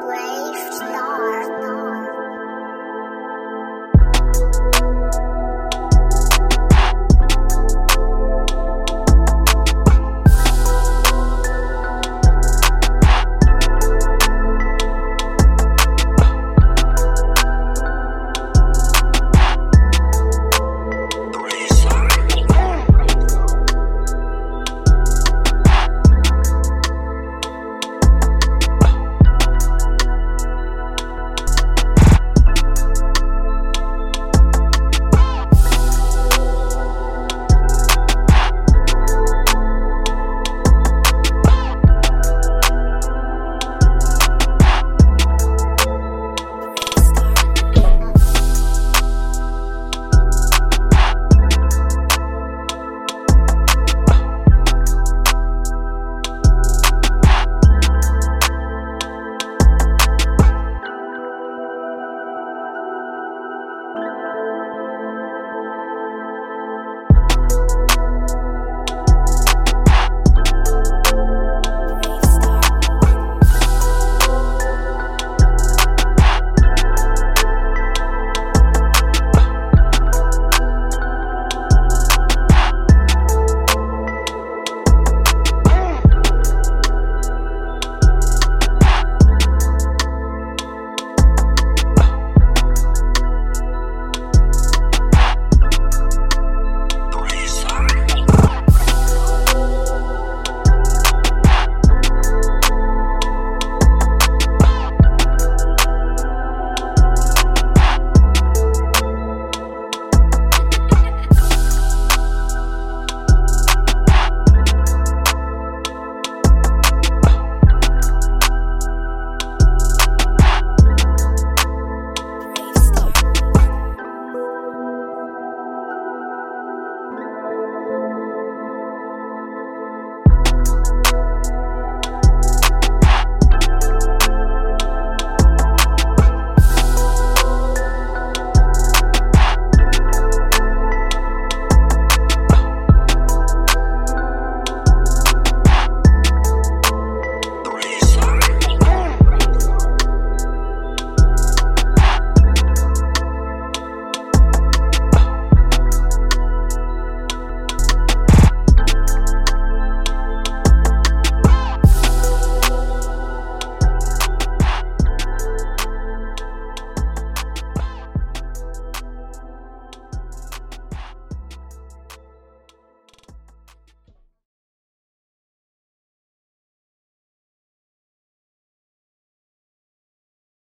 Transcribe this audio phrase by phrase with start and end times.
[0.00, 0.33] brain.